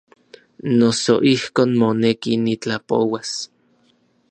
[0.79, 3.31] Noso ijkon moneki nitlapouas.